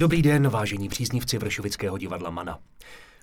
[0.00, 2.58] Dobrý den, vážení příznivci Vršovického divadla Mana.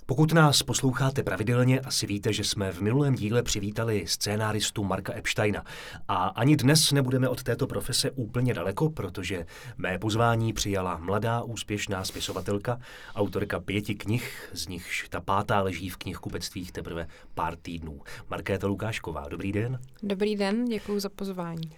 [0.05, 5.63] Pokud nás posloucháte pravidelně, asi víte, že jsme v minulém díle přivítali scénáristu Marka Epsteina.
[6.07, 9.45] A ani dnes nebudeme od této profese úplně daleko, protože
[9.77, 12.79] mé pozvání přijala mladá úspěšná spisovatelka,
[13.15, 18.01] autorka pěti knih, z nichž ta pátá leží v knihkupectvích teprve pár týdnů.
[18.29, 19.79] Markéta Lukášková, dobrý den.
[20.03, 21.71] Dobrý den, děkuji za pozvání.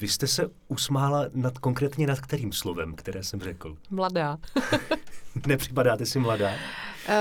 [0.00, 3.76] Vy jste se usmála nad konkrétně nad kterým slovem, které jsem řekl?
[3.90, 4.38] Mladá.
[5.46, 6.50] Nepřipadáte si mladá?
[7.08, 7.14] Uh,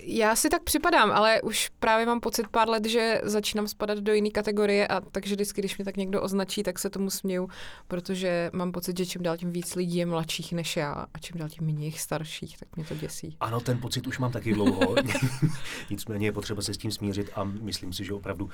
[0.00, 4.12] já si tak připadám, ale už právě mám pocit pár let, že začínám spadat do
[4.12, 7.48] jiné kategorie a takže vždycky, když mě tak někdo označí, tak se tomu směju,
[7.88, 11.38] protože mám pocit, že čím dál tím víc lidí je mladších než já a čím
[11.38, 13.36] dál tím méně starších, tak mě to děsí.
[13.40, 14.94] Ano, ten pocit už mám taky dlouho.
[15.90, 18.50] Nicméně je potřeba se s tím smířit a myslím si, že opravdu,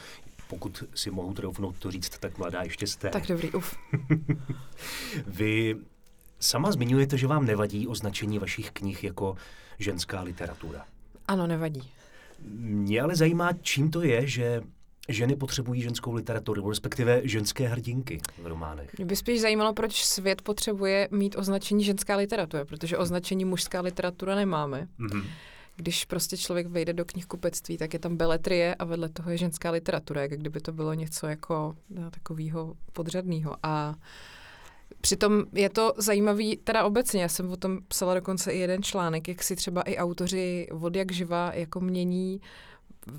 [0.48, 3.08] pokud si mohu troufnout to říct, tak mladá ještě jste.
[3.10, 3.76] Tak dobrý, uf.
[5.26, 5.76] Vy
[6.40, 9.36] sama zmiňujete, že vám nevadí označení vašich knih jako
[9.82, 10.84] ženská literatura.
[11.28, 11.90] Ano, nevadí.
[12.54, 14.62] Mě ale zajímá, čím to je, že
[15.08, 18.98] ženy potřebují ženskou literaturu, respektive ženské hrdinky v románech.
[18.98, 24.34] Mě by spíš zajímalo, proč svět potřebuje mít označení ženská literatura, protože označení mužská literatura
[24.34, 24.88] nemáme.
[25.00, 25.24] Mm-hmm.
[25.76, 29.70] Když prostě člověk vejde do knihkupectví, tak je tam beletrie a vedle toho je ženská
[29.70, 33.56] literatura, jak kdyby to bylo něco jako no, takového podřadného.
[33.62, 33.94] A
[35.00, 39.28] Přitom je to zajímavý, teda obecně, já jsem o tom psala dokonce i jeden článek,
[39.28, 42.40] jak si třeba i autoři od jak živa jako mění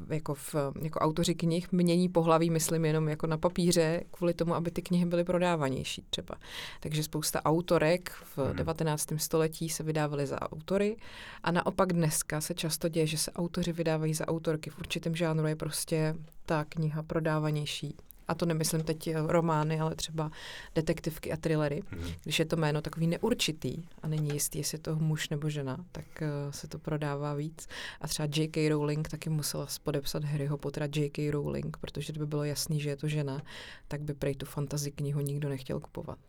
[0.09, 4.71] jako, v, jako autoři knih mění pohlaví, myslím jenom jako na papíře, kvůli tomu, aby
[4.71, 6.35] ty knihy byly prodávanější třeba.
[6.79, 8.55] Takže spousta autorek v hmm.
[8.55, 9.07] 19.
[9.17, 10.97] století se vydávaly za autory
[11.43, 14.69] a naopak dneska se často děje, že se autoři vydávají za autorky.
[14.69, 17.95] V určitém žánru je prostě ta kniha prodávanější
[18.27, 20.31] a to nemyslím teď eh, romány, ale třeba
[20.75, 22.15] detektivky a thrillery, mm-hmm.
[22.23, 25.85] když je to jméno takový neurčitý a není jistý, jestli je to muž nebo žena,
[25.91, 27.67] tak uh, se to prodává víc.
[28.01, 28.69] A třeba J.K.
[28.69, 31.31] Rowling taky musela podepsat Harryho Pottera J.K.
[31.31, 33.41] Rowling, protože kdyby bylo jasný, že je to žena,
[33.87, 36.19] tak by prej tu fantasy knihu nikdo nechtěl kupovat.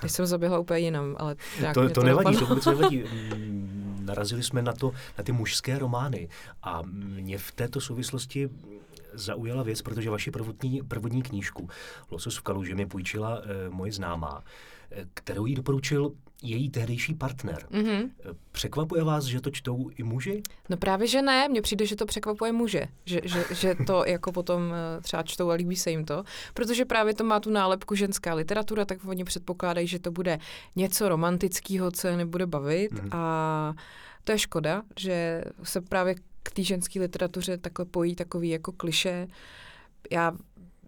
[0.00, 1.36] Teď jsem zaběhla úplně jinam, ale
[1.74, 3.04] to, to, to nevadí, to vůbec nevadí.
[4.00, 6.28] Narazili jsme na to, na ty mužské romány
[6.62, 8.50] a mě v této souvislosti
[9.14, 11.68] zaujala věc, protože vaši prvotní, prvotní knížku
[12.10, 14.44] Losos v kaluži mi půjčila e, moje známá,
[14.90, 17.66] e, kterou jí doporučil její tehdejší partner.
[17.70, 18.10] Mm-hmm.
[18.52, 20.42] Překvapuje vás, že to čtou i muži?
[20.68, 21.48] No právě, že ne.
[21.48, 22.86] Mně přijde, že to překvapuje muže.
[23.04, 26.24] Že, že, že to jako potom třeba čtou a líbí se jim to.
[26.54, 30.38] Protože právě to má tu nálepku ženská literatura, tak oni předpokládají, že to bude
[30.76, 32.92] něco romantického, co je nebude bavit.
[32.92, 33.08] Mm-hmm.
[33.12, 33.74] A
[34.24, 39.28] to je škoda, že se právě k té ženské literatuře takhle pojí takový jako kliše.
[40.10, 40.32] Já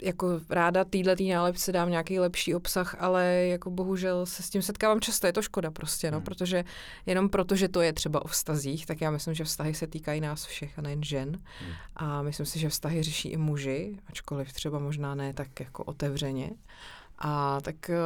[0.03, 4.62] jako ráda týhle tý nálepce dám nějaký lepší obsah, ale jako bohužel se s tím
[4.62, 6.25] setkávám často, je to škoda prostě, no, hmm.
[6.25, 6.65] protože
[7.06, 10.21] jenom proto, že to je třeba o vztazích, tak já myslím, že vztahy se týkají
[10.21, 11.72] nás všech a nejen žen hmm.
[11.97, 16.50] a myslím si, že vztahy řeší i muži, ačkoliv třeba možná ne tak jako otevřeně.
[17.19, 17.97] A tak eh,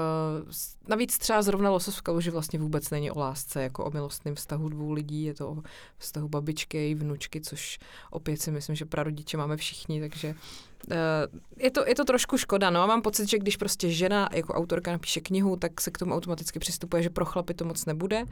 [0.88, 4.68] navíc třeba zrovna Losos v kaluži vlastně vůbec není o lásce, jako o milostném vztahu
[4.68, 5.56] dvou lidí, je to o
[5.98, 7.78] vztahu babičky a vnučky, což
[8.10, 10.34] opět si myslím, že prarodiče máme všichni, takže
[10.90, 10.96] eh,
[11.56, 14.54] je to, je to trošku škoda, no a mám pocit, že když prostě žena jako
[14.54, 18.24] autorka napíše knihu, tak se k tomu automaticky přistupuje, že pro chlapy to moc nebude,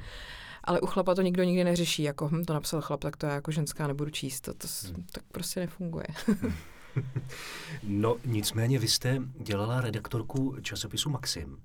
[0.65, 3.35] ale u chlapa to nikdo nikdy neřeší, jako hm, to napsal chlap, tak to já
[3.35, 5.07] jako ženská nebudu číst, to, to hmm.
[5.13, 6.07] tak prostě nefunguje.
[7.83, 11.59] no nicméně vy jste dělala redaktorku časopisu Maxim.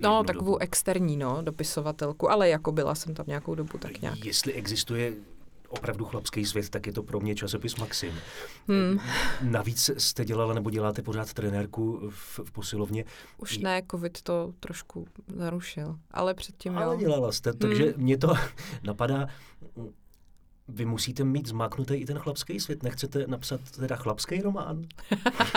[0.00, 0.58] No, takovou dobu.
[0.58, 4.24] externí, no, dopisovatelku, ale jako byla jsem tam nějakou dobu tak nějak.
[4.24, 5.12] Jestli existuje
[5.68, 8.14] opravdu chlapský svět, tak je to pro mě časopis Maxim.
[8.68, 9.00] Hmm.
[9.42, 13.04] Navíc jste dělala nebo děláte pořád trenérku v, v posilovně.
[13.38, 17.00] Už ne, covid to trošku narušil, ale předtím Ale jo.
[17.00, 17.92] dělala jste, takže hmm.
[17.96, 18.34] mě to
[18.82, 19.28] napadá,
[20.68, 22.82] vy musíte mít zmáknutý i ten chlapský svět.
[22.82, 24.82] Nechcete napsat teda chlapský román?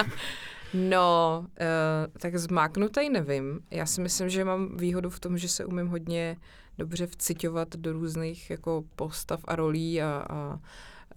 [0.73, 3.59] no, uh, tak zmáknutý nevím.
[3.71, 6.37] Já si myslím, že mám výhodu v tom, že se umím hodně
[6.77, 10.59] dobře vcitovat do různých jako postav a rolí a, a,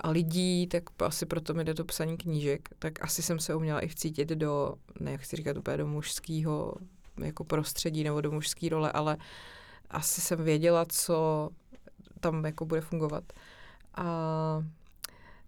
[0.00, 2.69] a lidí, tak asi proto mi jde to psaní knížek.
[2.79, 6.75] Tak asi jsem se uměla i vcítit do, ne, jak říkat úplně do mužského
[7.25, 9.17] jako prostředí nebo do mužské role, ale
[9.91, 11.49] asi jsem věděla, co
[12.20, 13.25] tam jako bude fungovat.
[13.95, 14.05] A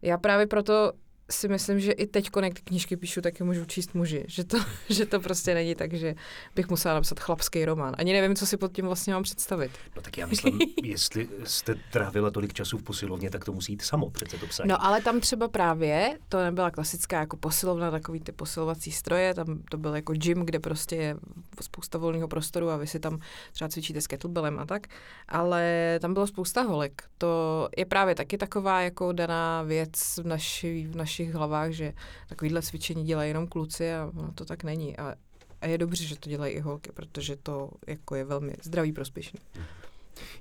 [0.02, 0.92] já právě proto
[1.32, 4.24] si myslím, že i teď, jak ty knížky píšu, tak je můžu číst muži.
[4.28, 4.58] Že to,
[4.88, 6.14] že to prostě není tak, že
[6.54, 7.94] bych musela napsat chlapský román.
[7.98, 9.70] Ani nevím, co si pod tím vlastně mám představit.
[9.96, 13.82] No tak já myslím, jestli jste trávila tolik času v posilovně, tak to musí jít
[13.82, 14.68] samo přece to psání.
[14.68, 19.62] No ale tam třeba právě, to nebyla klasická jako posilovna, takový ty posilovací stroje, tam
[19.70, 21.16] to byl jako gym, kde prostě je
[21.60, 23.18] spousta volného prostoru a vy si tam
[23.52, 24.86] třeba cvičíte s kettlebellem a tak,
[25.28, 27.02] ale tam bylo spousta holek.
[27.18, 29.90] To je právě taky taková jako daná věc
[30.22, 31.92] v, naši, v našich hlavách, že
[32.28, 34.96] takovýhle cvičení dělají jenom kluci a no, to tak není.
[34.96, 35.14] A,
[35.60, 39.40] a je dobře, že to dělají i holky, protože to jako je velmi zdravý prospěšný.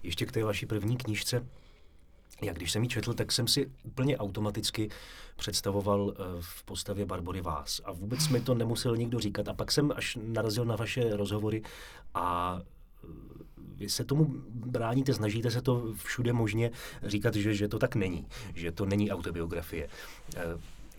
[0.03, 1.45] Ještě k té vaší první knížce.
[2.41, 4.89] Já když jsem ji četl, tak jsem si úplně automaticky
[5.35, 7.81] představoval eh, v postavě Barbory vás.
[7.85, 9.47] A vůbec mi to nemusel nikdo říkat.
[9.47, 11.61] A pak jsem až narazil na vaše rozhovory
[12.13, 12.59] a
[13.81, 16.71] vy se tomu bráníte, snažíte se to všude možně
[17.03, 19.87] říkat, že, že to tak není, že to není autobiografie.
[20.37, 20.41] Eh,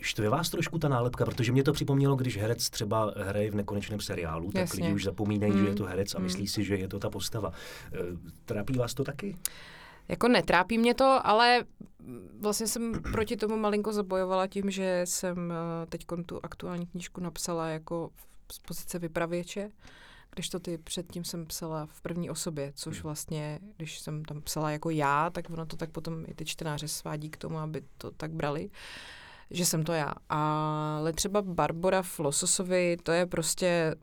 [0.00, 4.00] štve vás trošku ta nálepka, protože mě to připomnělo, když herec třeba hraje v nekonečném
[4.00, 4.82] seriálu, tak Jasně.
[4.82, 5.58] lidi už zapomínají, mm.
[5.58, 6.24] že je to herec a mm.
[6.24, 7.52] myslí si, že je to ta postava.
[8.44, 9.36] Trápí vás to taky?
[10.08, 11.64] Jako netrápí mě to, ale
[12.40, 15.52] vlastně jsem proti tomu malinko zabojovala tím, že jsem
[15.88, 18.10] teď tu aktuální knížku napsala jako
[18.52, 19.70] z pozice vypravěče
[20.34, 23.02] když to ty předtím jsem psala v první osobě, což hmm.
[23.02, 26.88] vlastně, když jsem tam psala jako já, tak ono to tak potom i ty čtenáře
[26.88, 28.70] svádí k tomu, aby to tak brali,
[29.50, 30.14] že jsem to já.
[30.28, 33.94] Ale třeba Barbara v Lososovi, to je prostě,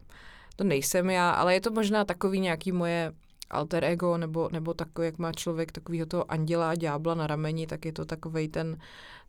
[0.56, 3.14] to nejsem já, ale je to možná takový nějaký moje
[3.50, 7.68] alter ego, nebo, nebo takový, jak má člověk takového toho anděla a ďábla na rameni,
[7.68, 8.78] tak je to takový ten,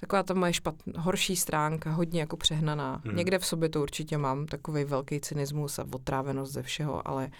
[0.00, 3.00] taková ta moje špat, horší stránka, hodně jako přehnaná.
[3.04, 3.16] Hmm.
[3.16, 7.30] Někde v sobě to určitě mám, takový velký cynismus a otrávenost ze všeho, ale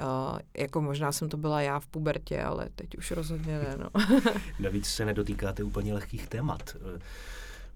[0.00, 3.76] Uh, jako možná jsem to byla já v pubertě, ale teď už rozhodně ne.
[3.78, 3.90] No.
[4.60, 6.76] Navíc se nedotýkáte úplně lehkých témat.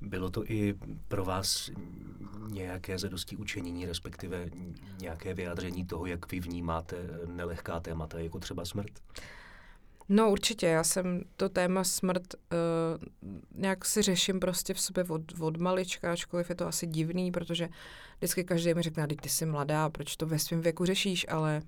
[0.01, 0.75] Bylo to i
[1.09, 1.71] pro vás
[2.49, 4.51] nějaké zadosti učení, respektive
[5.01, 6.97] nějaké vyjádření toho, jak vy vnímáte
[7.27, 8.93] nelehká témata, jako třeba smrt?
[10.09, 15.23] No určitě, já jsem to téma smrt uh, nějak si řeším prostě v sobě od,
[15.41, 17.69] od malička, ačkoliv je to asi divný, protože
[18.19, 21.63] vždycky každý mi řekne, ty jsi mladá, proč to ve svém věku řešíš, ale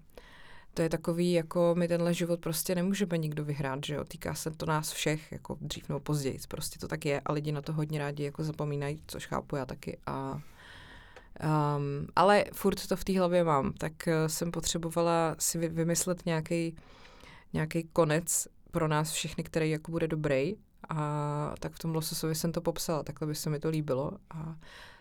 [0.75, 4.51] to je takový, jako my tenhle život prostě nemůžeme nikdo vyhrát, že jo, týká se
[4.51, 7.73] to nás všech, jako dřív nebo později, prostě to tak je a lidi na to
[7.73, 10.41] hodně rádi jako zapomínají, což chápu já taky a
[11.77, 16.27] Um, ale furt to v té hlavě mám, tak uh, jsem potřebovala si vy, vymyslet
[16.27, 16.77] nějaký
[17.53, 20.57] nějaký konec pro nás všechny, který jako bude dobrý.
[20.89, 24.13] A tak v tom lososovi jsem to popsala, takhle by se mi to líbilo.
[24.31, 24.57] A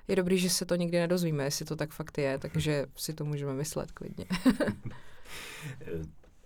[0.07, 3.25] je dobrý, že se to nikdy nedozvíme, jestli to tak fakt je, takže si to
[3.25, 4.25] můžeme myslet klidně.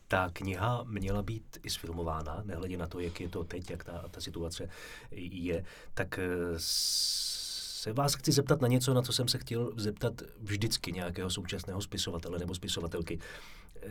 [0.07, 4.05] ta kniha měla být i sfilmována, nehledě na to, jak je to teď, jak ta,
[4.11, 4.69] ta situace
[5.11, 5.63] je,
[5.93, 6.29] tak eh,
[7.83, 11.81] se vás chci zeptat na něco, na co jsem se chtěl zeptat vždycky nějakého současného
[11.81, 13.19] spisovatele nebo spisovatelky.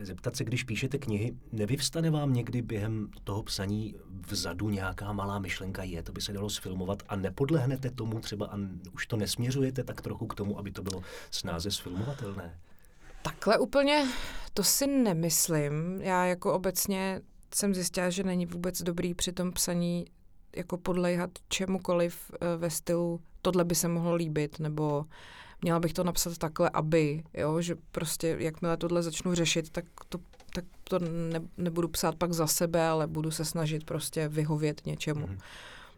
[0.03, 3.95] Zeptat se, když píšete knihy, nevyvstane vám někdy během toho psaní
[4.27, 8.57] vzadu nějaká malá myšlenka je, to by se dalo sfilmovat a nepodlehnete tomu třeba a
[8.93, 12.59] už to nesměřujete tak trochu k tomu, aby to bylo snáze sfilmovatelné?
[13.23, 14.09] Takhle úplně
[14.55, 16.01] to si nemyslím.
[16.01, 17.21] Já jako obecně
[17.55, 20.05] jsem zjistila, že není vůbec dobrý při tom psaní
[20.57, 25.05] jako podléhat čemukoliv eh, ve stylu tohle by se mohlo líbit, nebo
[25.63, 30.19] měla bych to napsat takhle, aby, jo, že prostě jakmile tohle začnu řešit, tak to,
[30.55, 35.27] tak to ne, nebudu psát pak za sebe, ale budu se snažit prostě vyhovět něčemu.
[35.27, 35.39] Mm-hmm.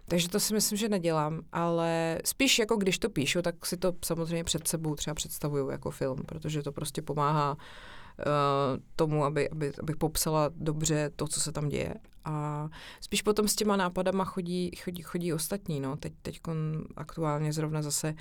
[0.08, 3.92] Takže to si myslím, že nedělám, ale spíš jako když to píšu, tak si to
[4.04, 7.56] samozřejmě před sebou třeba představuju jako film, protože to prostě pomáhá uh,
[8.96, 11.94] tomu, aby, aby, abych popsala dobře to, co se tam děje.
[12.24, 12.68] A
[13.00, 15.80] spíš potom s těma nápadama chodí, chodí, chodí ostatní.
[15.80, 15.96] No.
[15.96, 16.40] Teď, teď
[16.96, 18.14] aktuálně zrovna zase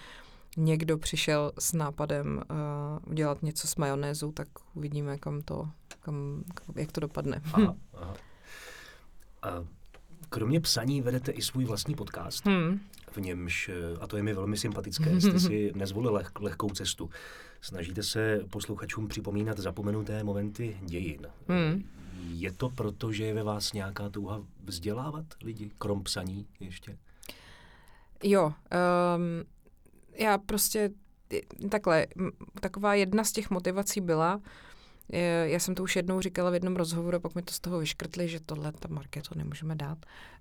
[0.58, 5.70] někdo přišel s nápadem uh, udělat něco s majonézou, tak uvidíme, kam to,
[6.00, 6.44] kam,
[6.76, 7.42] jak to dopadne.
[7.54, 8.14] Aha, aha.
[9.42, 9.50] A
[10.34, 12.80] Kromě psaní vedete i svůj vlastní podcast, hmm.
[13.12, 13.70] v němž,
[14.02, 17.10] a to je mi velmi sympatické, jste si nezvolili leh, lehkou cestu.
[17.62, 21.28] Snažíte se posluchačům připomínat zapomenuté momenty dějin.
[21.48, 21.84] Hmm.
[22.28, 26.98] Je to proto, že je ve vás nějaká touha vzdělávat lidi, krom psaní ještě?
[28.24, 28.54] Jo, um,
[30.16, 30.90] já prostě
[31.70, 32.08] takhle,
[32.60, 34.42] taková jedna z těch motivací byla,
[35.44, 38.28] já jsem to už jednou říkala v jednom rozhovoru, pak mi to z toho vyškrtli,
[38.28, 39.98] že tohle ta marketo nemůžeme dát.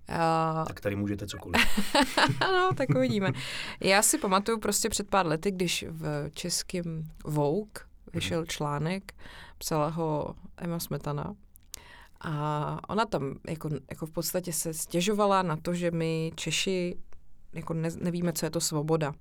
[0.08, 1.62] Uh, tak tady můžete cokoliv.
[2.40, 3.32] no, tak uvidíme.
[3.80, 7.82] Já si pamatuju prostě před pár lety, když v českém Vogue
[8.14, 8.46] vyšel hmm.
[8.46, 9.12] článek,
[9.58, 11.34] psala ho Emma Smetana,
[12.20, 16.96] a ona tam jako, jako v podstatě se stěžovala na to, že my Češi
[17.52, 19.14] jako ne, nevíme, co je to svoboda.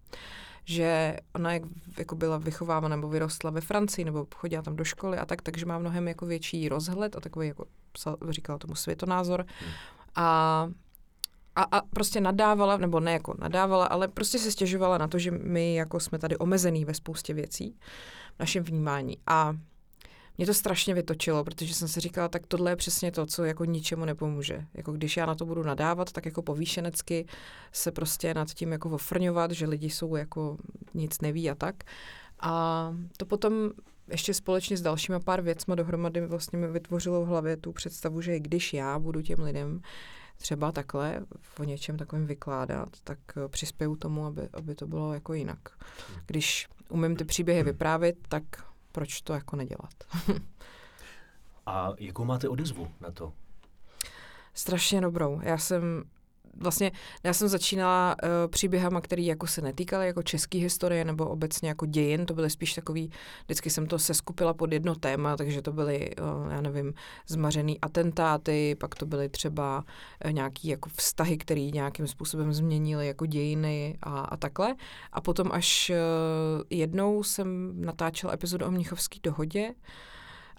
[0.66, 1.64] Že ona jak,
[1.98, 5.66] jako byla vychovávána nebo vyrostla ve Francii nebo chodila tam do školy a tak, takže
[5.66, 7.66] má mnohem jako větší rozhled a takový, jako
[8.30, 9.46] říkala tomu světonázor.
[9.60, 9.72] Hmm.
[10.16, 10.68] A
[11.56, 15.32] a, a prostě nadávala, nebo ne jako nadávala, ale prostě se stěžovala na to, že
[15.32, 17.76] my jako jsme tady omezený ve spoustě věcí
[18.36, 19.18] v našem vnímání.
[19.28, 19.54] A
[20.38, 23.66] mě to strašně vytočilo, protože jsem si říkala, tak tohle je přesně to, co jako
[23.66, 24.66] ničemu nepomůže.
[24.74, 27.26] Jako když já na to budu nadávat, tak jako povýšenecky
[27.72, 30.58] se prostě nad tím jako ofrňovat, že lidi jsou jako
[30.94, 31.76] nic neví a tak.
[32.40, 33.54] A to potom
[34.08, 38.40] ještě společně s dalšíma pár věcmi dohromady vlastně mi vytvořilo v hlavě tu představu, že
[38.40, 39.82] když já budu těm lidem
[40.38, 41.26] třeba takhle
[41.60, 45.60] o něčem takovém vykládat, tak eh, přispěju tomu, aby, aby to bylo jako jinak.
[46.26, 48.44] Když umím ty příběhy vyprávět, tak
[48.92, 49.94] proč to jako nedělat?
[51.66, 53.34] A jakou máte odezvu na to?
[54.54, 55.40] Strašně dobrou.
[55.44, 56.04] Já jsem
[56.58, 56.92] vlastně
[57.24, 61.86] já jsem začínala uh, příběhama, který jako se netýkaly jako český historie nebo obecně jako
[61.86, 63.12] dějin, to byly spíš takový,
[63.46, 66.94] vždycky jsem to seskupila pod jedno téma, takže to byly, uh, já nevím,
[67.28, 69.84] zmařený atentáty, pak to byly třeba
[70.26, 74.76] uh, nějaký jako vztahy, které nějakým způsobem změnily jako dějiny a, a takhle.
[75.12, 79.74] A potom až uh, jednou jsem natáčela epizodu o Mnichovské dohodě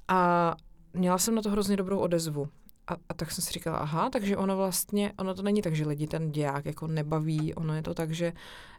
[0.09, 0.55] a
[0.95, 2.49] měla jsem na to hrozně dobrou odezvu.
[2.87, 5.87] A, a tak jsem si říkala, aha, takže ono vlastně, ono to není tak, že
[5.87, 8.33] lidi ten děják jako nebaví, ono je to tak, že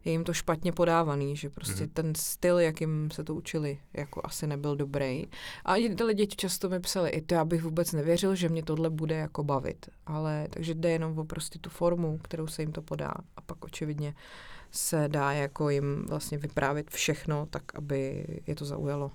[0.06, 1.94] je jim to špatně podávaný, že prostě mm-hmm.
[1.94, 5.26] ten styl, jakým se to učili, jako asi nebyl dobrý.
[5.66, 8.90] A ty lidi často mi psali, i to já bych vůbec nevěřil, že mě tohle
[8.90, 9.90] bude jako bavit.
[10.06, 13.14] Ale takže jde jenom o prostě tu formu, kterou se jim to podá.
[13.38, 14.16] A pak očividně
[14.72, 19.12] se dá jako jim vlastně vyprávět všechno, tak aby je to zaujalo.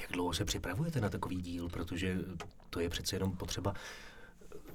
[0.00, 2.18] Jak dlouho se připravujete na takový díl, protože
[2.70, 3.74] to je přece jenom potřeba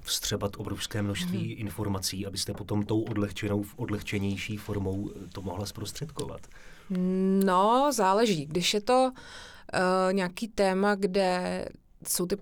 [0.02, 1.66] vstřebat obrovské množství hmm.
[1.66, 6.40] informací, abyste potom tou odlehčenou, odlehčenější formou to mohla zprostředkovat?
[7.44, 8.46] No, záleží.
[8.46, 11.64] Když je to uh, nějaký téma, kde
[12.08, 12.36] jsou ty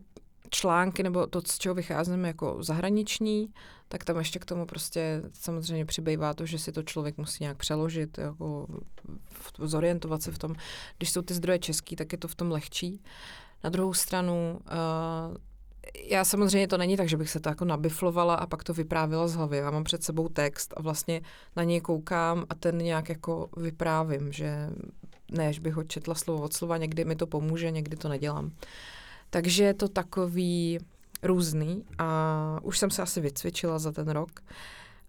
[0.50, 3.48] články nebo to, z čeho vycházíme jako zahraniční,
[3.88, 7.56] tak tam ještě k tomu prostě samozřejmě přibývá to, že si to člověk musí nějak
[7.56, 8.66] přeložit, jako
[9.58, 10.54] zorientovat se v tom.
[10.96, 13.02] Když jsou ty zdroje český, tak je to v tom lehčí.
[13.64, 15.36] Na druhou stranu uh,
[16.04, 19.28] já samozřejmě to není tak, že bych se to jako nabiflovala a pak to vyprávila
[19.28, 19.56] z hlavy.
[19.56, 21.20] Já mám před sebou text a vlastně
[21.56, 24.70] na něj koukám a ten nějak jako vyprávím, že
[25.30, 28.52] ne, bych ho četla slovo od slova, někdy mi to pomůže, někdy to nedělám.
[29.30, 30.78] Takže je to takový
[31.22, 34.40] různý a už jsem se asi vycvičila za ten rok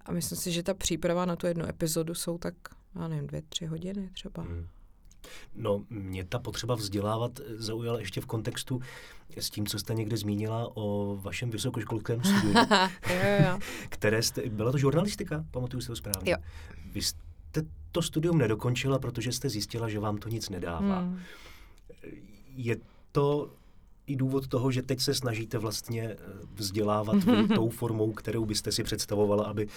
[0.06, 2.54] a myslím si, že ta příprava na tu jednu epizodu jsou tak,
[2.96, 4.44] já nevím, dvě, tři hodiny třeba.
[4.44, 4.68] Hmm.
[5.56, 8.82] No, mě ta potřeba vzdělávat zaujala ještě v kontextu
[9.38, 12.54] s tím, co jste někde zmínila o vašem vysokoškolském studiu.
[13.10, 13.60] jo, jo.
[13.90, 16.32] které jste, byla to žurnalistika, pamatuju si to správně.
[16.32, 16.38] Jo.
[16.92, 17.62] Vy jste
[17.92, 21.00] to studium nedokončila, protože jste zjistila, že vám to nic nedává.
[21.00, 21.20] Hmm.
[22.56, 22.78] Je
[23.12, 23.52] to
[24.08, 26.18] i důvod toho, že teď se snažíte vlastně eh,
[26.54, 27.16] vzdělávat
[27.56, 29.68] tou formou, kterou byste si představovala, aby,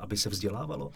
[0.00, 0.90] aby se vzdělávalo?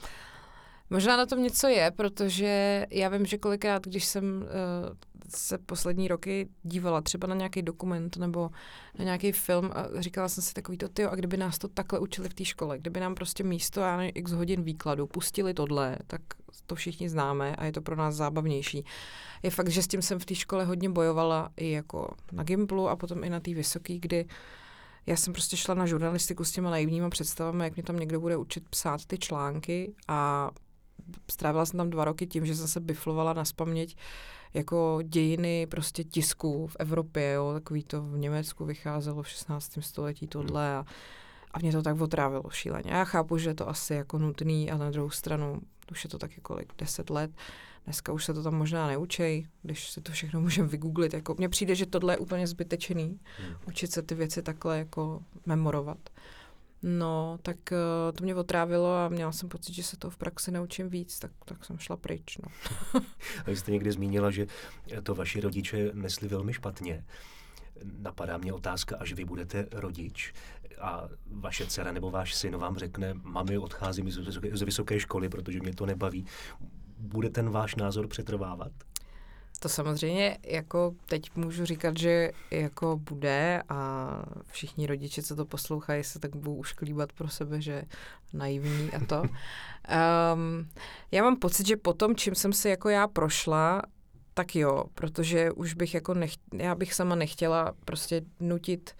[0.90, 4.96] Možná na tom něco je, protože já vím, že kolikrát, když jsem uh,
[5.28, 8.50] se poslední roky dívala třeba na nějaký dokument nebo
[8.98, 11.98] na nějaký film a říkala jsem si takový to, tyjo, a kdyby nás to takhle
[11.98, 15.96] učili v té škole, kdyby nám prostě místo, já nevím, x hodin výkladu pustili tohle,
[16.06, 16.20] tak
[16.66, 18.84] to všichni známe a je to pro nás zábavnější.
[19.42, 22.88] Je fakt, že s tím jsem v té škole hodně bojovala i jako na Gimplu
[22.88, 24.26] a potom i na té vysoké, kdy
[25.06, 28.36] já jsem prostě šla na žurnalistiku s těma naivníma představami, jak mě tam někdo bude
[28.36, 30.50] učit psát ty články a
[31.30, 33.96] strávila jsem tam dva roky tím, že jsem se biflovala na spaměť
[34.54, 39.78] jako dějiny prostě tisku v Evropě, jo, takový to v Německu vycházelo v 16.
[39.80, 40.84] století tohle a,
[41.50, 42.90] a mě to tak otrávilo šíleně.
[42.90, 46.18] Já chápu, že je to asi jako nutný a na druhou stranu už je to
[46.18, 47.30] taky kolik, deset let,
[47.84, 51.14] dneska už se to tam možná neučej, když se to všechno můžeme vygooglit.
[51.14, 53.56] Jako, mně přijde, že tohle je úplně zbytečný, hmm.
[53.68, 55.99] učit se ty věci takhle jako memorovat.
[56.86, 60.50] No, tak uh, to mě otrávilo a měla jsem pocit, že se to v praxi
[60.50, 62.38] naučím víc, tak, tak jsem šla pryč.
[62.38, 62.52] No.
[63.46, 64.46] a vy jste někdy zmínila, že
[65.02, 67.04] to vaši rodiče nesli velmi špatně.
[67.98, 70.32] Napadá mě otázka, až vy budete rodič
[70.80, 75.28] a vaše dcera nebo váš syn vám řekne, mami, odcházím z vysoké, z vysoké školy,
[75.28, 76.26] protože mě to nebaví.
[76.98, 78.72] Bude ten váš názor přetrvávat?
[79.58, 84.08] To samozřejmě jako teď můžu říkat, že jako bude a
[84.50, 87.82] všichni rodiče, co to poslouchají, se tak budou ušklíbat pro sebe, že
[88.32, 89.23] naivní a to.
[89.23, 90.68] Um,
[91.11, 93.82] já mám pocit, že po tom, čím jsem si jako já prošla,
[94.34, 98.96] tak jo, protože už bych jako nech, já bych sama nechtěla prostě nutit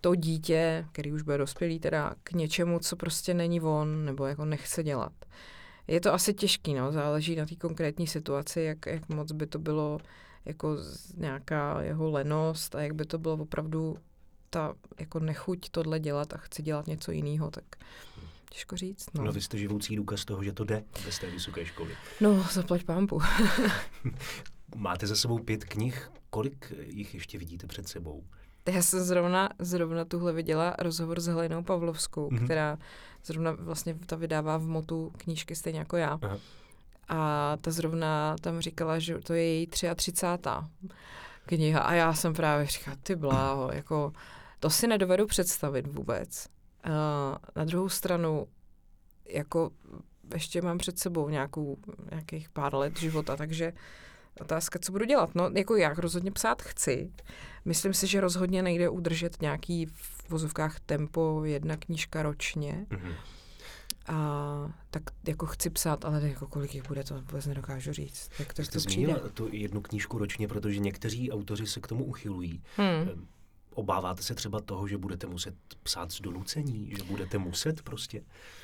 [0.00, 4.44] to dítě, který už bude dospělý teda, k něčemu, co prostě není on, nebo jako
[4.44, 5.12] nechce dělat.
[5.88, 9.58] Je to asi těžký, no, záleží na té konkrétní situaci, jak, jak moc by to
[9.58, 9.98] bylo
[10.44, 10.76] jako
[11.16, 13.96] nějaká jeho lenost a jak by to bylo opravdu
[14.50, 17.64] ta jako nechuť tohle dělat a chci dělat něco jiného, tak
[18.50, 19.06] těžko říct.
[19.14, 19.24] No.
[19.24, 21.96] no vy jste živoucí důkaz toho, že to jde bez té vysoké školy.
[22.20, 23.20] No, zaplať pámpu.
[24.76, 28.24] Máte za sebou pět knih, kolik jich ještě vidíte před sebou?
[28.68, 32.44] Já jsem zrovna, zrovna tuhle viděla rozhovor s Helenou Pavlovskou, mm-hmm.
[32.44, 32.78] která
[33.24, 36.18] zrovna vlastně ta vydává v motu knížky stejně jako já.
[36.22, 36.38] Aha.
[37.08, 40.26] A ta zrovna tam říkala, že to je její 33.
[41.46, 41.80] kniha.
[41.80, 44.12] A já jsem právě říkala, ty bláho, jako
[44.60, 46.48] to si nedovedu představit vůbec.
[46.84, 48.46] A na druhou stranu,
[49.28, 49.70] jako
[50.34, 51.76] ještě mám před sebou nějakou,
[52.10, 53.72] nějakých pár let života, takže
[54.40, 55.34] otázka, co budu dělat.
[55.34, 57.12] No, jako jak rozhodně psát chci.
[57.64, 62.86] Myslím si, že rozhodně nejde udržet nějaký v vozovkách tempo, jedna knížka ročně.
[62.90, 63.14] Mm-hmm.
[64.08, 68.30] A tak jako chci psát, ale jako kolik jich bude, to vůbec nedokážu říct.
[68.38, 69.14] Jak to, Jste to přijde?
[69.34, 72.62] tu jednu knížku ročně, protože někteří autoři se k tomu uchylují.
[72.76, 73.26] Hmm.
[73.74, 78.22] Obáváte se třeba toho, že budete muset psát z donucení, že budete muset prostě?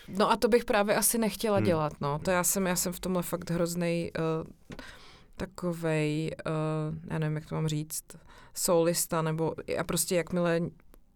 [0.08, 1.66] No a to bych právě asi nechtěla hmm.
[1.66, 2.18] dělat, no.
[2.18, 4.76] To já jsem, já jsem v tomhle fakt hroznej uh,
[5.36, 8.04] takovej, uh, já nevím, jak to mám říct,
[8.54, 10.60] solista, nebo já prostě jakmile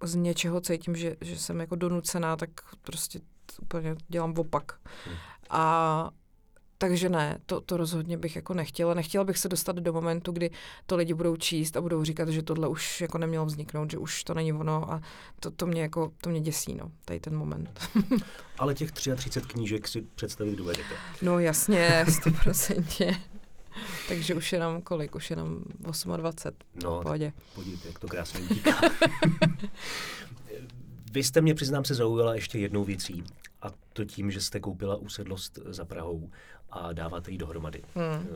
[0.02, 2.50] z něčeho cítím, že, že jsem jako donucená, tak
[2.82, 3.20] prostě
[3.62, 4.72] úplně dělám opak.
[5.06, 5.16] Hmm.
[5.50, 6.10] A
[6.78, 8.94] takže ne, to, to rozhodně bych jako nechtěla.
[8.94, 10.50] Nechtěla bych se dostat do momentu, kdy
[10.86, 14.24] to lidi budou číst a budou říkat, že tohle už jako nemělo vzniknout, že už
[14.24, 15.00] to není ono a
[15.40, 17.88] to, to mě jako, to mě děsí, no, tady ten moment.
[18.58, 20.94] Ale těch 33 knížek si představit dovedete.
[21.22, 23.16] No jasně, 100%.
[24.08, 25.14] Takže už je nám kolik?
[25.14, 25.64] Už je nám
[26.16, 26.56] 28.
[26.84, 27.32] No, pohodě.
[27.54, 28.80] podívejte, jak to krásně utíká.
[31.12, 33.24] Vy jste mě, přiznám se, zaujala ještě jednou věcí.
[33.62, 36.30] A to tím, že jste koupila usedlost za Prahou
[36.70, 37.82] a dáváte ji dohromady.
[37.94, 38.26] Hmm.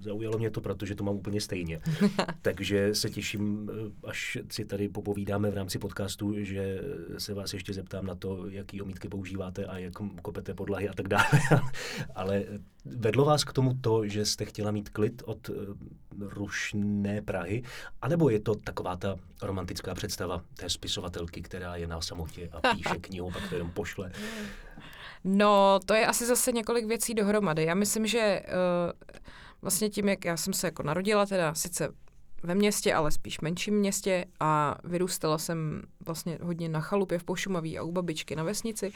[0.00, 1.80] Zaujalo mě to, protože to mám úplně stejně.
[2.42, 3.70] Takže se těším,
[4.04, 6.80] až si tady popovídáme v rámci podcastu, že
[7.18, 11.08] se vás ještě zeptám na to, jaký omítky používáte a jak kopete podlahy a tak
[11.08, 11.28] dále.
[12.14, 12.44] Ale
[12.84, 15.52] vedlo vás k tomu to, že jste chtěla mít klid od eh,
[16.18, 17.62] rušné Prahy,
[18.02, 22.98] anebo je to taková ta romantická představa té spisovatelky, která je na samotě a píše
[23.00, 24.12] knihu, pak to jenom pošle?
[25.24, 27.64] No, to je asi zase několik věcí dohromady.
[27.64, 28.92] Já myslím, že uh,
[29.62, 31.88] vlastně tím, jak já jsem se jako narodila, teda sice
[32.42, 37.78] ve městě, ale spíš menším městě a vyrůstala jsem vlastně hodně na chalupě v Pošumaví
[37.78, 38.92] a u babičky na vesnici,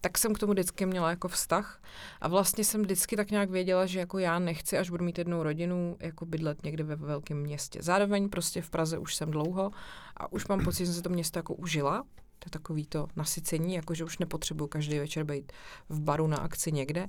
[0.00, 1.82] tak jsem k tomu vždycky měla jako vztah
[2.20, 5.42] a vlastně jsem vždycky tak nějak věděla, že jako já nechci, až budu mít jednou
[5.42, 7.78] rodinu, jako bydlet někde ve velkém městě.
[7.82, 9.70] Zároveň prostě v Praze už jsem dlouho
[10.16, 12.02] a už mám pocit, že jsem se to město jako užila,
[12.38, 15.52] to je takový to nasycení, jako že už nepotřebuju každý večer být
[15.88, 17.08] v baru na akci někde.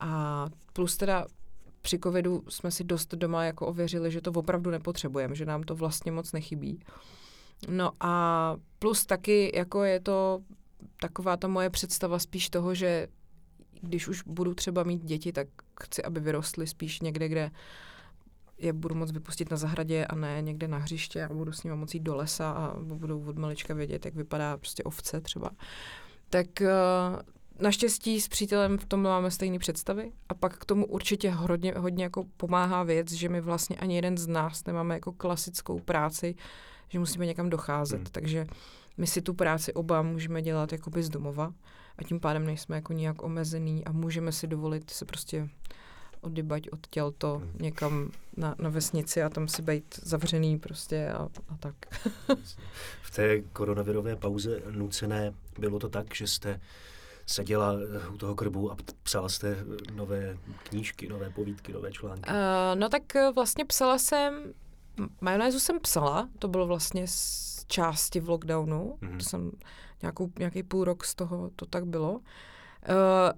[0.00, 1.26] A plus teda
[1.88, 5.74] při covidu jsme si dost doma jako ověřili, že to opravdu nepotřebujeme, že nám to
[5.74, 6.80] vlastně moc nechybí.
[7.68, 10.42] No a plus taky jako je to
[11.00, 13.08] taková ta moje představa spíš toho, že
[13.80, 15.48] když už budu třeba mít děti, tak
[15.82, 17.50] chci, aby vyrostly spíš někde, kde
[18.58, 21.76] je budu moct vypustit na zahradě a ne někde na hřiště a budu s nimi
[21.76, 25.50] moci jít do lesa a budou od malička vědět, jak vypadá prostě ovce třeba.
[26.30, 26.72] Tak eh,
[27.60, 32.04] Naštěstí s přítelem v tom máme stejné představy a pak k tomu určitě hodně, hodně
[32.04, 36.34] jako pomáhá věc, že my vlastně ani jeden z nás nemáme jako klasickou práci,
[36.88, 38.06] že musíme někam docházet, hmm.
[38.12, 38.46] takže
[38.96, 41.52] my si tu práci oba můžeme dělat jakoby z domova
[41.98, 45.48] a tím pádem nejsme jako nějak omezený a můžeme si dovolit se prostě
[46.20, 47.52] odybať od tělto hmm.
[47.60, 51.74] někam na, na vesnici a tam si být zavřený prostě a, a tak.
[53.02, 56.60] v té koronavirové pauze nucené bylo to tak, že jste
[57.28, 57.72] seděla
[58.12, 59.64] u toho krbu a psala jste
[59.94, 62.30] nové knížky, nové povídky, nové články?
[62.30, 62.34] Uh,
[62.74, 64.52] no tak eh, vlastně psala jsem,
[65.20, 69.16] majonézu jsem psala, to bylo vlastně z části v lockdownu, mm-hmm.
[69.18, 69.50] to jsem
[70.02, 72.12] nějakou, nějaký půl rok z toho to tak bylo.
[72.12, 72.20] Uh,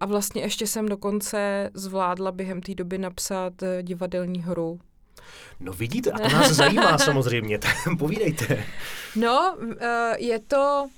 [0.00, 4.80] a vlastně ještě jsem dokonce zvládla během té doby napsat divadelní hru.
[5.60, 8.64] No vidíte, a to nás zajímá samozřejmě, tak povídejte.
[9.16, 9.74] No, uh,
[10.18, 10.88] je to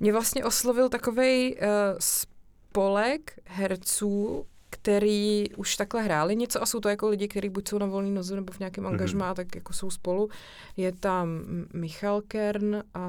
[0.00, 6.80] mě vlastně oslovil takový uh, eh, spolek herců, který už takhle hráli něco a jsou
[6.80, 8.88] to jako lidi, kteří buď jsou na volný noze nebo v nějakém mm-hmm.
[8.88, 10.28] angažmá, tak jako jsou spolu.
[10.76, 11.28] Je tam
[11.72, 13.08] Michal Kern a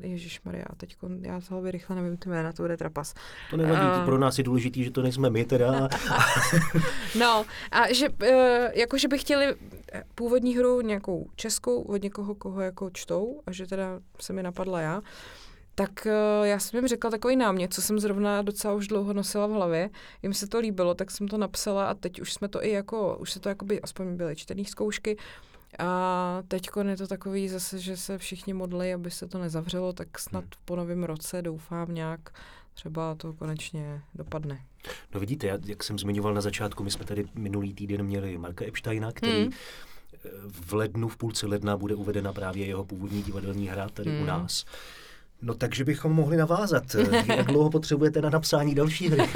[0.00, 3.14] Ježíš Maria, teď já z hlavy rychle nevím ty jména, to bude trapas.
[3.50, 5.88] To nevadí, uh, pro nás je důležitý, že to nejsme my teda.
[7.18, 8.26] no a že, uh,
[8.72, 9.54] jako že by chtěli
[10.14, 14.80] původní hru nějakou českou od někoho, koho jako čtou a že teda se mi napadla
[14.80, 15.02] já.
[15.74, 19.46] Tak uh, já jsem jim řekla takový námět, co jsem zrovna docela už dlouho nosila
[19.46, 19.90] v hlavě.
[20.22, 23.16] Jim se to líbilo, tak jsem to napsala a teď už jsme to i jako,
[23.16, 25.16] už se to jako by, aspoň byly čtený zkoušky,
[25.78, 30.18] a teď je to takový zase, že se všichni modlí, aby se to nezavřelo, tak
[30.18, 30.50] snad hmm.
[30.64, 32.20] po novém roce doufám nějak
[32.74, 34.60] třeba to konečně dopadne.
[35.14, 38.64] No vidíte, já, jak jsem zmiňoval na začátku, my jsme tady minulý týden měli Marka
[38.64, 39.52] Epsteina, který hmm.
[40.50, 44.22] v lednu, v půlce ledna bude uvedena právě jeho původní divadelní hra tady hmm.
[44.22, 44.64] u nás.
[45.42, 46.84] No takže bychom mohli navázat.
[47.36, 49.22] Jak dlouho potřebujete na napsání další hry?
[49.22, 49.26] uh,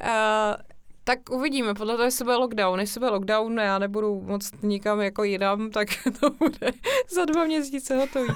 [1.04, 2.80] tak uvidíme, podle toho, jestli bude lockdown.
[2.80, 5.88] Jestli bude lockdown já nebudu moc nikam jako jinam, tak
[6.20, 6.72] to bude
[7.14, 8.28] za dva měsíce hotový.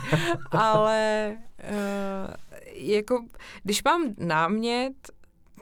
[0.51, 1.37] Ale
[1.71, 2.35] uh,
[2.73, 3.25] jako,
[3.63, 4.95] když mám námět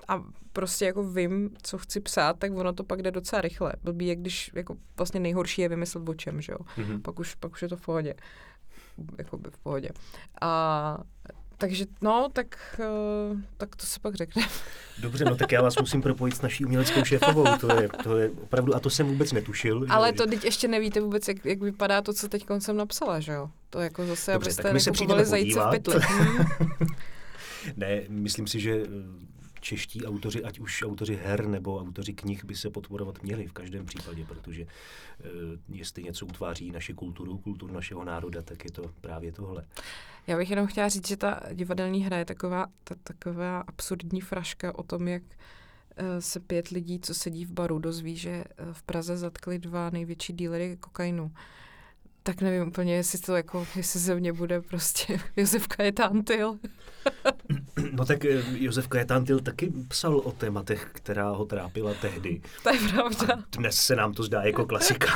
[0.09, 3.73] a prostě jako vím, co chci psát, tak ono to pak jde docela rychle.
[3.85, 6.59] Blbý je, když jako vlastně nejhorší je vymyslet o čem, že jo.
[6.79, 7.03] Mm-hmm.
[7.03, 8.09] Pak, už, pak už je to v pohodě.
[8.09, 8.19] Jako
[8.97, 9.89] by v pohodě.
[10.41, 10.99] A
[11.59, 12.81] takže no, tak,
[13.31, 14.43] uh, tak to se pak řekne.
[14.99, 18.31] Dobře, no tak já vás musím propojit s naší uměleckou šéfovou, to je, to je
[18.31, 19.87] opravdu, a to jsem vůbec netušil.
[19.89, 20.13] Ale že...
[20.13, 23.51] to teď ještě nevíte vůbec, jak, jak vypadá to, co teď jsem napsala, že jo?
[23.71, 25.95] To jako zase, Dobře, abyste přijdeme zajíce v pytli.
[27.77, 28.83] ne, myslím si, že
[29.65, 33.87] čeští autoři, ať už autoři her nebo autoři knih, by se podporovat měli v každém
[33.87, 34.69] případě, protože uh,
[35.69, 39.65] jestli něco utváří naši kulturu, kulturu našeho národa, tak je to právě tohle.
[40.27, 44.79] Já bych jenom chtěla říct, že ta divadelní hra je taková, ta, taková absurdní fraška
[44.79, 45.23] o tom, jak
[45.97, 49.91] eh, se pět lidí, co sedí v baru, dozví, že eh, v Praze zatkli dva
[49.91, 51.33] největší dílery kokainu
[52.27, 56.59] tak nevím úplně, jestli to jako, jestli ze mě bude prostě Josef Kajetántil.
[57.93, 62.41] No tak eh, Josef Kajetántil taky psal o tématech, která ho trápila tehdy.
[62.63, 63.35] To je pravda.
[63.35, 65.07] A dnes se nám to zdá jako klasika.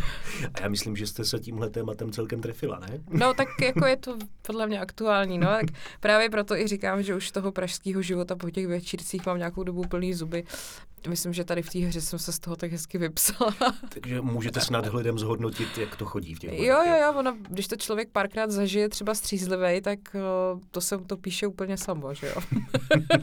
[0.54, 3.00] A já myslím, že jste se tímhle tématem celkem trefila, ne?
[3.10, 5.46] No tak jako je to podle mě aktuální, no.
[5.46, 5.66] Tak
[6.00, 9.82] právě proto i říkám, že už toho pražského života po těch večírcích mám nějakou dobu
[9.82, 10.44] plný zuby.
[11.08, 13.54] Myslím, že tady v té hře jsem se z toho tak hezky vypsala.
[13.88, 17.68] Takže můžete s nadhledem zhodnotit, jak to chodí v těch Jo, jo, jo, ono, když
[17.68, 22.26] to člověk párkrát zažije třeba střízlivej, tak uh, to se to píše úplně samo, že
[22.26, 22.42] jo.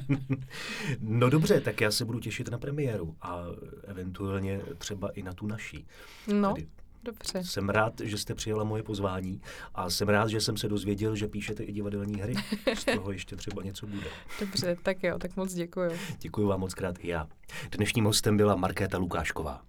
[1.00, 3.44] no dobře, tak já se budu těšit na premiéru a
[3.84, 5.86] eventuálně třeba i na tu naší.
[6.28, 6.54] No.
[6.54, 6.68] Tedy
[7.06, 7.44] Dobře.
[7.44, 9.41] Jsem rád, že jste přijala moje pozvání
[9.76, 12.36] a jsem rád, že jsem se dozvěděl, že píšete i divadelní hry.
[12.74, 14.08] Z toho ještě třeba něco bude.
[14.39, 15.91] Dobře, tak jo, tak moc děkuji.
[16.20, 17.28] Děkuji vám moc krát i já.
[17.72, 19.62] Dnešním hostem byla Markéta Lukášková.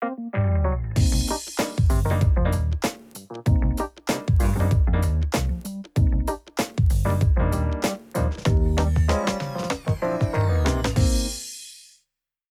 [0.00, 0.57] thank you